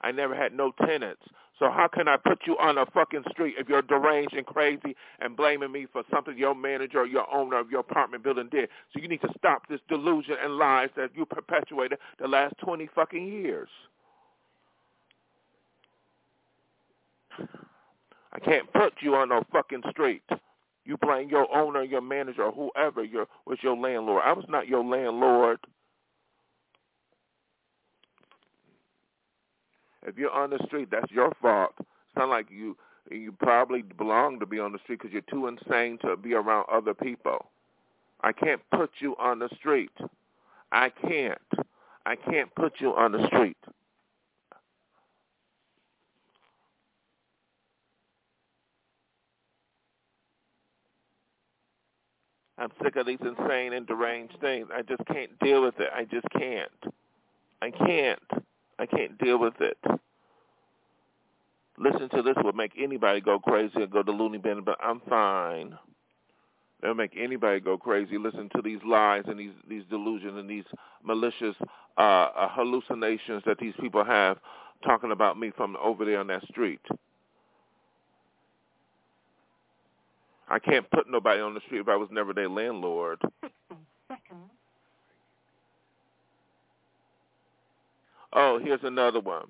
I 0.00 0.12
never 0.12 0.34
had 0.34 0.52
no 0.52 0.72
tenants. 0.86 1.22
So 1.58 1.70
how 1.70 1.88
can 1.88 2.06
I 2.06 2.16
put 2.16 2.40
you 2.46 2.56
on 2.58 2.78
a 2.78 2.86
fucking 2.86 3.24
street 3.30 3.56
if 3.58 3.68
you're 3.68 3.82
deranged 3.82 4.34
and 4.34 4.46
crazy 4.46 4.94
and 5.18 5.36
blaming 5.36 5.72
me 5.72 5.86
for 5.92 6.02
something 6.12 6.38
your 6.38 6.54
manager 6.54 7.00
or 7.00 7.06
your 7.06 7.32
owner 7.34 7.58
of 7.58 7.70
your 7.70 7.80
apartment 7.80 8.22
building 8.22 8.48
did? 8.50 8.68
So 8.92 9.00
you 9.00 9.08
need 9.08 9.22
to 9.22 9.32
stop 9.36 9.68
this 9.68 9.80
delusion 9.88 10.36
and 10.42 10.56
lies 10.56 10.90
that 10.96 11.10
you 11.14 11.26
perpetuated 11.26 11.98
the 12.20 12.28
last 12.28 12.54
20 12.58 12.88
fucking 12.94 13.26
years. 13.26 13.68
I 18.32 18.38
can't 18.38 18.72
put 18.72 18.94
you 19.00 19.14
on 19.16 19.30
no 19.30 19.42
fucking 19.52 19.82
street. 19.90 20.22
You 20.84 20.96
blame 20.98 21.28
your 21.28 21.54
owner, 21.54 21.82
your 21.82 22.00
manager, 22.00 22.44
or 22.44 22.52
whoever 22.52 23.02
your 23.04 23.26
was 23.46 23.58
your 23.62 23.76
landlord. 23.76 24.22
I 24.24 24.32
was 24.32 24.44
not 24.48 24.68
your 24.68 24.84
landlord. 24.84 25.58
If 30.08 30.16
you're 30.16 30.30
on 30.30 30.50
the 30.50 30.58
street, 30.64 30.88
that's 30.90 31.10
your 31.12 31.32
fault. 31.40 31.74
It's 31.78 32.16
not 32.16 32.28
like 32.28 32.46
you 32.50 32.76
you 33.10 33.32
probably 33.32 33.82
belong 33.82 34.38
to 34.40 34.46
be 34.46 34.58
on 34.58 34.72
the 34.72 34.78
street 34.80 35.00
because 35.00 35.12
you're 35.12 35.22
too 35.22 35.46
insane 35.46 35.98
to 36.02 36.16
be 36.16 36.34
around 36.34 36.66
other 36.70 36.94
people. 36.94 37.46
I 38.22 38.32
can't 38.32 38.60
put 38.70 38.90
you 38.98 39.16
on 39.18 39.38
the 39.38 39.48
street. 39.56 39.92
I 40.72 40.90
can't. 40.90 41.38
I 42.04 42.16
can't 42.16 42.54
put 42.54 42.74
you 42.80 42.94
on 42.94 43.12
the 43.12 43.26
street. 43.26 43.56
I'm 52.58 52.70
sick 52.82 52.96
of 52.96 53.06
these 53.06 53.18
insane 53.20 53.72
and 53.72 53.86
deranged 53.86 54.36
things. 54.40 54.66
I 54.74 54.82
just 54.82 55.04
can't 55.06 55.38
deal 55.38 55.62
with 55.62 55.78
it. 55.78 55.88
I 55.94 56.04
just 56.04 56.26
can't. 56.36 56.94
I 57.62 57.70
can't. 57.70 58.47
I 58.78 58.86
can't 58.86 59.18
deal 59.18 59.38
with 59.38 59.54
it. 59.60 59.78
Listen 61.78 62.08
to 62.10 62.22
this 62.22 62.36
would 62.44 62.56
make 62.56 62.72
anybody 62.78 63.20
go 63.20 63.38
crazy 63.38 63.72
and 63.76 63.90
go 63.90 64.02
to 64.02 64.10
loony 64.12 64.38
bin, 64.38 64.62
but 64.64 64.78
I'm 64.82 65.00
fine. 65.08 65.78
It'll 66.82 66.94
make 66.94 67.12
anybody 67.18 67.60
go 67.60 67.76
crazy. 67.78 68.18
Listen 68.18 68.48
to 68.54 68.62
these 68.62 68.78
lies 68.86 69.24
and 69.26 69.38
these 69.38 69.52
these 69.68 69.84
delusions 69.90 70.38
and 70.38 70.48
these 70.48 70.64
malicious 71.04 71.56
uh, 71.96 72.00
uh, 72.00 72.48
hallucinations 72.50 73.42
that 73.46 73.58
these 73.58 73.74
people 73.80 74.04
have 74.04 74.38
talking 74.84 75.12
about 75.12 75.38
me 75.38 75.52
from 75.56 75.76
over 75.82 76.04
there 76.04 76.20
on 76.20 76.28
that 76.28 76.44
street. 76.50 76.80
I 80.48 80.58
can't 80.58 80.90
put 80.90 81.10
nobody 81.10 81.40
on 81.40 81.54
the 81.54 81.60
street 81.66 81.80
if 81.80 81.88
I 81.88 81.96
was 81.96 82.08
never 82.12 82.32
their 82.32 82.48
landlord. 82.48 83.20
Oh, 88.38 88.60
here's 88.62 88.80
another 88.84 89.20
one. 89.20 89.46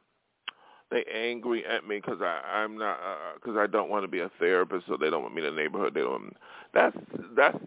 They 0.91 1.05
angry 1.15 1.65
at 1.67 1.87
me 1.89 1.99
because 1.99 2.21
I 2.23 2.41
I'm 2.63 2.79
not 2.79 2.99
because 3.37 3.57
uh, 3.57 3.61
I 3.61 3.69
don't 3.69 3.91
want 3.91 4.05
to 4.05 4.09
be 4.09 4.21
a 4.21 4.31
therapist, 4.41 4.87
so 4.89 4.97
they 4.99 5.11
don't 5.11 5.23
want 5.23 5.35
me 5.35 5.47
in 5.47 5.55
the 5.55 5.63
neighborhood. 5.63 5.95
They 5.95 6.01
don't. 6.03 6.35
That's 6.75 6.97
that's 7.37 7.59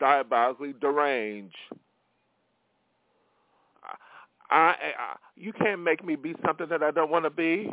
diabolically 0.00 0.74
deranged. 0.80 1.56
I, 4.50 4.56
I, 4.56 4.74
I 4.98 5.16
you 5.36 5.52
can't 5.52 5.82
make 5.82 6.04
me 6.04 6.16
be 6.16 6.34
something 6.46 6.68
that 6.70 6.82
I 6.82 6.90
don't 6.92 7.10
want 7.10 7.24
to 7.26 7.30
be. 7.30 7.70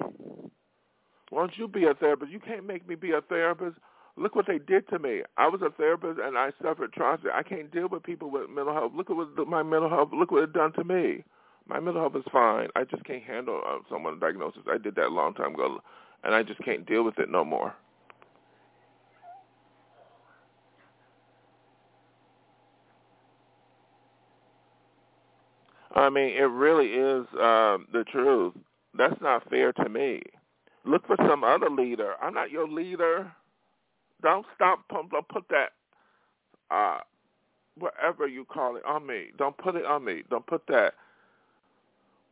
Won't 1.31 1.53
you 1.57 1.67
be 1.67 1.85
a 1.85 1.95
therapist? 1.95 2.31
You 2.31 2.39
can't 2.39 2.67
make 2.67 2.87
me 2.87 2.95
be 2.95 3.11
a 3.13 3.21
therapist. 3.21 3.77
Look 4.17 4.35
what 4.35 4.47
they 4.47 4.59
did 4.59 4.87
to 4.89 4.99
me. 4.99 5.23
I 5.37 5.47
was 5.47 5.61
a 5.63 5.71
therapist 5.71 6.19
and 6.23 6.37
I 6.37 6.51
suffered 6.61 6.91
atrocity. 6.93 7.29
I 7.33 7.43
can't 7.43 7.71
deal 7.71 7.89
with 7.89 8.03
people 8.03 8.31
with 8.31 8.49
mental 8.49 8.73
health. 8.73 8.93
Look 8.95 9.09
at 9.09 9.15
what 9.17 9.35
my 9.47 9.63
mental 9.63 9.89
health. 9.89 10.09
Look 10.13 10.31
what 10.31 10.43
it 10.43 10.53
done 10.53 10.73
to 10.73 10.83
me. 10.83 11.23
My 11.67 11.79
mental 11.79 12.01
health 12.01 12.15
is 12.15 12.31
fine. 12.31 12.67
I 12.75 12.83
just 12.83 13.03
can't 13.05 13.23
handle 13.23 13.61
uh, 13.65 13.77
someone's 13.89 14.19
diagnosis. 14.19 14.63
I 14.69 14.77
did 14.77 14.95
that 14.95 15.07
a 15.07 15.09
long 15.09 15.33
time 15.33 15.53
ago, 15.53 15.79
and 16.23 16.35
I 16.35 16.43
just 16.43 16.61
can't 16.63 16.85
deal 16.85 17.03
with 17.03 17.17
it 17.19 17.29
no 17.29 17.45
more. 17.45 17.73
I 25.95 26.09
mean, 26.09 26.35
it 26.35 26.49
really 26.49 26.87
is 26.87 27.25
um, 27.33 27.87
the 27.93 28.03
truth. 28.11 28.53
That's 28.97 29.19
not 29.21 29.47
fair 29.49 29.71
to 29.73 29.89
me. 29.89 30.21
Look 30.85 31.05
for 31.07 31.15
some 31.27 31.43
other 31.43 31.69
leader. 31.69 32.15
I'm 32.21 32.33
not 32.33 32.51
your 32.51 32.67
leader. 32.67 33.31
Don't 34.21 34.45
stop. 34.55 34.83
Don't 34.89 35.27
put 35.29 35.45
that, 35.49 35.69
uh, 36.71 36.99
whatever 37.77 38.27
you 38.27 38.43
call 38.45 38.75
it, 38.75 38.83
on 38.85 39.05
me. 39.05 39.27
Don't 39.37 39.57
put 39.57 39.75
it 39.75 39.85
on 39.85 40.03
me. 40.03 40.23
Don't 40.29 40.45
put 40.45 40.63
that 40.67 40.95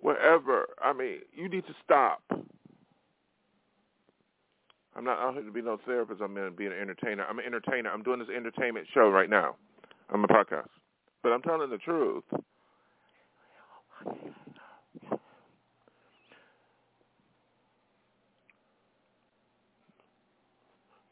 wherever. 0.01 0.67
I 0.81 0.93
mean, 0.93 1.19
you 1.33 1.47
need 1.47 1.65
to 1.67 1.73
stop. 1.83 2.21
I'm 4.95 5.05
not 5.05 5.19
out 5.19 5.35
here 5.35 5.43
to 5.43 5.51
be 5.51 5.61
no 5.61 5.79
therapist. 5.85 6.21
I'm 6.21 6.33
going 6.33 6.49
to 6.49 6.55
be 6.55 6.65
an 6.65 6.73
entertainer. 6.73 7.25
I'm 7.25 7.39
an 7.39 7.45
entertainer. 7.45 7.89
I'm 7.89 8.03
doing 8.03 8.19
this 8.19 8.27
entertainment 8.35 8.87
show 8.93 9.09
right 9.09 9.29
now. 9.29 9.55
I'm 10.09 10.23
a 10.23 10.27
podcast. 10.27 10.67
But 11.23 11.29
I'm 11.29 11.41
telling 11.41 11.69
the 11.69 11.77
truth. 11.77 12.23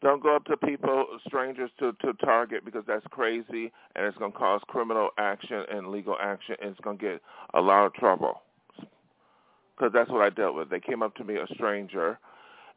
Don't 0.02 0.24
go 0.24 0.36
up 0.36 0.46
to 0.46 0.56
people, 0.58 1.06
strangers, 1.28 1.70
to, 1.80 1.92
to 2.02 2.14
target 2.26 2.64
because 2.64 2.84
that's 2.88 3.06
crazy 3.12 3.72
and 3.96 4.06
it's 4.06 4.18
going 4.18 4.32
to 4.32 4.38
cause 4.38 4.62
criminal 4.68 5.10
action 5.18 5.64
and 5.70 5.90
legal 5.90 6.16
action 6.22 6.56
and 6.62 6.72
it's 6.72 6.80
going 6.80 6.98
to 6.98 7.04
get 7.04 7.22
a 7.54 7.60
lot 7.60 7.86
of 7.86 7.94
trouble 7.94 8.42
because 9.80 9.94
that's 9.94 10.10
what 10.10 10.22
I 10.22 10.30
dealt 10.30 10.56
with. 10.56 10.70
They 10.70 10.80
came 10.80 11.02
up 11.02 11.16
to 11.16 11.24
me, 11.24 11.36
a 11.38 11.48
stranger, 11.54 12.20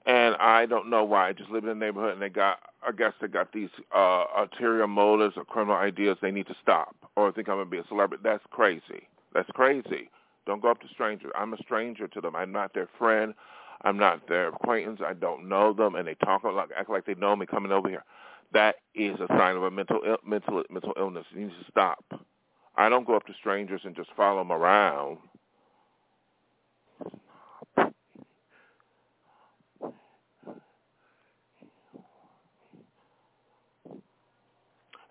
and 0.06 0.37
I 0.37 0.66
don't 0.66 0.88
know 0.88 1.04
why. 1.04 1.28
I 1.28 1.32
just 1.32 1.50
live 1.50 1.64
in 1.64 1.68
the 1.68 1.75
neighborhood, 1.75 2.12
and 2.12 2.23
they 2.23 2.28
got, 2.28 2.59
I 2.87 2.92
guess 2.92 3.12
they 3.21 3.28
got 3.28 3.52
these 3.52 3.71
uh, 3.94 4.25
ulterior 4.37 4.87
motives 4.87 5.35
or 5.37 5.44
criminal 5.44 5.76
ideas. 5.76 6.16
They 6.23 6.30
need 6.30 6.47
to 6.47 6.56
stop, 6.62 6.94
or 7.16 7.32
think 7.32 7.49
I'm 7.49 7.56
gonna 7.56 7.66
be 7.66 7.78
a 7.78 7.87
celebrity. 7.88 8.23
That's 8.25 8.44
crazy. 8.50 9.09
That's 9.35 9.50
crazy. 9.50 10.11
Don't 10.47 10.62
go 10.62 10.71
up 10.71 10.80
to 10.80 10.88
strangers. 10.88 11.32
I'm 11.37 11.52
a 11.54 11.59
stranger 11.59 12.09
to 12.09 12.21
them. 12.21 12.37
I'm 12.37 12.52
not 12.52 12.75
their 12.75 12.88
friend. 12.99 13.35
I'm 13.82 13.97
not 13.97 14.28
their 14.28 14.49
acquaintance. 14.49 15.00
I 15.04 15.14
don't 15.14 15.49
know 15.49 15.73
them, 15.73 15.97
and 15.97 16.06
they 16.06 16.14
talk 16.14 16.44
like 16.44 16.71
act 16.76 16.90
like 16.90 17.06
they 17.06 17.14
know 17.14 17.35
me 17.35 17.47
coming 17.47 17.73
over 17.73 17.88
here. 17.88 18.04
That 18.52 18.76
is 18.94 19.18
a 19.18 19.26
sign 19.28 19.56
of 19.56 19.62
a 19.62 19.71
mental 19.71 20.00
mental 20.25 20.62
mental 20.71 20.92
illness. 20.97 21.26
You 21.32 21.47
need 21.47 21.50
to 21.50 21.71
stop. 21.71 22.04
I 22.76 22.88
don't 22.88 23.06
go 23.06 23.16
up 23.16 23.26
to 23.26 23.35
strangers 23.35 23.82
and 23.85 23.94
just 23.94 24.11
follow 24.16 24.40
them 24.40 24.52
around. 24.52 25.18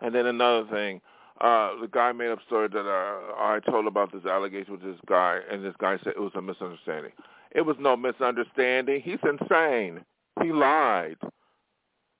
And 0.01 0.13
then 0.13 0.25
another 0.25 0.67
thing, 0.71 1.01
uh, 1.39 1.79
the 1.79 1.87
guy 1.87 2.11
made 2.11 2.29
up 2.29 2.39
story 2.45 2.67
that 2.67 2.79
uh, 2.79 3.33
I 3.41 3.59
told 3.65 3.87
about 3.87 4.11
this 4.11 4.25
allegation 4.25 4.73
with 4.73 4.83
this 4.83 4.99
guy, 5.07 5.39
and 5.49 5.63
this 5.63 5.75
guy 5.79 5.97
said 6.03 6.13
it 6.15 6.19
was 6.19 6.33
a 6.35 6.41
misunderstanding. 6.41 7.11
It 7.51 7.61
was 7.61 7.75
no 7.79 7.95
misunderstanding. 7.97 9.01
He's 9.01 9.19
insane. 9.23 10.05
He 10.41 10.51
lied. 10.51 11.17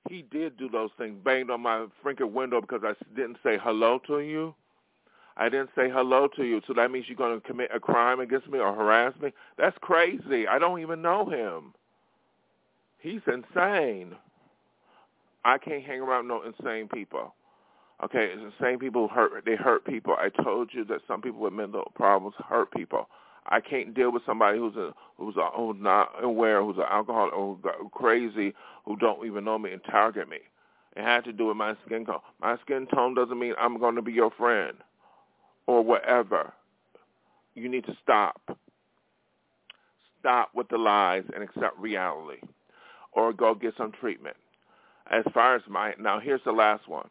He 0.09 0.23
did 0.23 0.57
do 0.57 0.69
those 0.69 0.89
things. 0.97 1.17
Banged 1.23 1.49
on 1.51 1.61
my 1.61 1.85
freaking 2.03 2.31
window 2.31 2.61
because 2.61 2.81
I 2.83 2.93
didn't 3.15 3.37
say 3.43 3.57
hello 3.61 3.99
to 4.07 4.19
you. 4.19 4.55
I 5.37 5.49
didn't 5.49 5.69
say 5.75 5.89
hello 5.89 6.27
to 6.35 6.43
you, 6.43 6.61
so 6.67 6.73
that 6.73 6.91
means 6.91 7.05
you're 7.07 7.15
going 7.15 7.39
to 7.39 7.47
commit 7.47 7.71
a 7.73 7.79
crime 7.79 8.19
against 8.19 8.49
me 8.49 8.59
or 8.59 8.73
harass 8.73 9.13
me? 9.21 9.31
That's 9.57 9.77
crazy. 9.81 10.47
I 10.47 10.59
don't 10.59 10.81
even 10.81 11.01
know 11.01 11.25
him. 11.29 11.73
He's 12.99 13.21
insane. 13.27 14.15
I 15.45 15.57
can't 15.57 15.83
hang 15.83 16.01
around 16.01 16.27
no 16.27 16.43
insane 16.43 16.87
people. 16.87 17.33
Okay, 18.03 18.31
it's 18.33 18.41
the 18.41 18.65
same 18.65 18.79
people 18.79 19.07
who 19.07 19.13
hurt 19.13 19.45
they 19.45 19.55
hurt 19.55 19.85
people. 19.85 20.15
I 20.17 20.29
told 20.29 20.69
you 20.73 20.83
that 20.85 21.01
some 21.07 21.21
people 21.21 21.39
with 21.39 21.53
mental 21.53 21.91
problems 21.95 22.35
hurt 22.47 22.71
people. 22.71 23.07
I 23.47 23.59
can't 23.59 23.93
deal 23.93 24.11
with 24.11 24.23
somebody 24.25 24.57
who's 24.57 24.75
a 24.75 24.93
who's 25.17 25.35
a, 25.37 25.49
who's 25.55 25.77
not 25.79 26.11
aware, 26.23 26.63
who's 26.63 26.77
an 26.77 26.85
alcoholic, 26.89 27.33
or 27.33 27.57
crazy, 27.91 28.53
who 28.85 28.95
don't 28.97 29.25
even 29.25 29.43
know 29.43 29.59
me 29.59 29.71
and 29.71 29.81
target 29.83 30.27
me. 30.27 30.37
It 30.95 31.03
had 31.03 31.23
to 31.25 31.33
do 31.33 31.45
with 31.47 31.57
my 31.57 31.75
skin 31.85 32.05
tone. 32.05 32.19
My 32.41 32.57
skin 32.61 32.87
tone 32.87 33.13
doesn't 33.13 33.37
mean 33.37 33.53
I'm 33.59 33.77
going 33.79 33.95
to 33.95 34.01
be 34.01 34.11
your 34.11 34.31
friend 34.31 34.77
or 35.67 35.83
whatever. 35.83 36.53
You 37.53 37.69
need 37.69 37.85
to 37.85 37.95
stop. 38.01 38.57
Stop 40.19 40.49
with 40.55 40.69
the 40.69 40.77
lies 40.77 41.23
and 41.33 41.43
accept 41.43 41.77
reality, 41.77 42.41
or 43.11 43.31
go 43.31 43.53
get 43.53 43.75
some 43.77 43.91
treatment. 43.91 44.37
As 45.11 45.23
far 45.33 45.55
as 45.55 45.61
my 45.69 45.93
now, 45.99 46.19
here's 46.19 46.43
the 46.45 46.51
last 46.51 46.87
one 46.87 47.07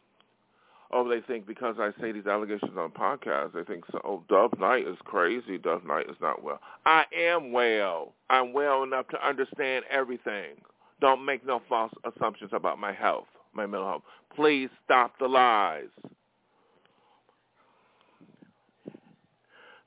oh, 0.93 1.07
they 1.07 1.21
think 1.21 1.45
because 1.47 1.75
I 1.79 1.91
say 2.01 2.11
these 2.11 2.27
allegations 2.27 2.71
on 2.77 2.91
podcasts, 2.91 3.53
they 3.53 3.63
think, 3.63 3.85
so, 3.91 3.99
oh, 4.03 4.23
Dove 4.29 4.59
Night 4.59 4.87
is 4.87 4.97
crazy. 5.03 5.57
Dove 5.57 5.85
Night 5.85 6.09
is 6.09 6.17
not 6.21 6.43
well. 6.43 6.59
I 6.85 7.05
am 7.15 7.51
well. 7.51 8.13
I'm 8.29 8.53
well 8.53 8.83
enough 8.83 9.07
to 9.09 9.27
understand 9.27 9.85
everything. 9.89 10.55
Don't 10.99 11.25
make 11.25 11.45
no 11.45 11.61
false 11.67 11.91
assumptions 12.05 12.51
about 12.53 12.79
my 12.79 12.93
health, 12.93 13.27
my 13.53 13.65
mental 13.65 13.87
health. 13.87 14.03
Please 14.35 14.69
stop 14.85 15.17
the 15.19 15.27
lies. 15.27 15.89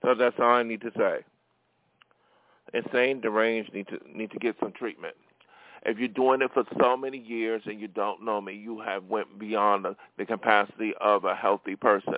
So 0.03 0.15
that's 0.15 0.37
all 0.39 0.51
I 0.51 0.63
need 0.63 0.83
to 0.83 0.91
say. 0.97 1.19
Insane, 2.75 3.21
deranged 3.21 3.73
need 3.73 3.87
to 3.89 3.99
need 4.13 4.33
to 4.33 4.39
get 4.39 4.57
some 4.61 4.73
treatment. 4.73 5.15
If 5.85 5.99
you're 5.99 6.09
doing 6.09 6.41
it 6.41 6.51
for 6.55 6.65
so 6.81 6.97
many 6.97 7.19
years 7.19 7.63
and 7.67 7.81
you 7.81 7.89
don't 7.89 8.25
know 8.25 8.41
me, 8.41 8.55
you 8.55 8.81
have 8.81 9.05
went 9.05 9.39
beyond 9.39 9.85
the, 9.85 9.97
the 10.17 10.25
capacity 10.25 10.93
of 11.01 11.25
a 11.25 11.35
healthy 11.35 11.77
person. 11.77 12.15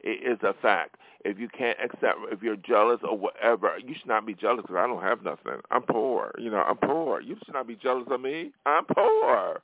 It 0.00 0.26
is 0.26 0.38
a 0.42 0.54
fact. 0.60 0.96
If 1.24 1.38
you 1.38 1.48
can't 1.48 1.78
accept, 1.82 2.18
if 2.30 2.42
you're 2.42 2.56
jealous 2.56 3.00
or 3.02 3.16
whatever, 3.16 3.72
you 3.84 3.94
should 3.98 4.08
not 4.08 4.26
be 4.26 4.34
jealous 4.34 4.62
because 4.62 4.76
I 4.76 4.86
don't 4.86 5.02
have 5.02 5.24
nothing. 5.24 5.60
I'm 5.70 5.82
poor. 5.82 6.32
You 6.38 6.50
know, 6.50 6.62
I'm 6.62 6.76
poor. 6.76 7.20
You 7.20 7.36
should 7.44 7.54
not 7.54 7.66
be 7.66 7.76
jealous 7.76 8.06
of 8.10 8.20
me. 8.20 8.52
I'm 8.64 8.84
poor. 8.84 9.62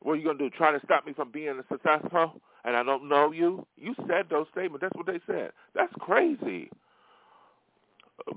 What 0.00 0.12
are 0.12 0.16
you 0.16 0.24
going 0.24 0.38
to 0.38 0.50
do? 0.50 0.56
Try 0.56 0.72
to 0.72 0.84
stop 0.84 1.06
me 1.06 1.12
from 1.12 1.30
being 1.30 1.60
successful? 1.70 2.40
And 2.64 2.76
I 2.76 2.82
don't 2.82 3.08
know 3.08 3.32
you? 3.32 3.66
You 3.76 3.94
said 4.06 4.26
those 4.30 4.46
statements. 4.52 4.82
That's 4.82 4.96
what 4.96 5.06
they 5.06 5.20
said. 5.26 5.52
That's 5.74 5.92
crazy. 6.00 6.70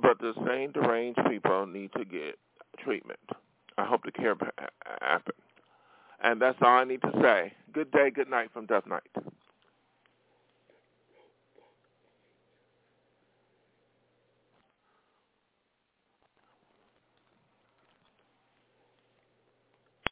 But 0.01 0.19
the 0.19 0.34
same 0.47 0.71
deranged 0.71 1.19
people 1.30 1.65
need 1.65 1.91
to 1.97 2.06
get 2.06 2.36
treatment. 2.80 3.19
I 3.77 3.85
hope 3.85 4.03
the 4.03 4.11
care 4.11 4.35
happen. 5.01 5.33
And 6.23 6.41
that's 6.41 6.57
all 6.61 6.69
I 6.69 6.83
need 6.85 7.01
to 7.01 7.11
say. 7.21 7.53
Good 7.73 7.91
day, 7.91 8.09
good 8.09 8.29
night 8.29 8.49
from 8.53 8.65
Dove 8.65 8.88
Night. 8.88 9.03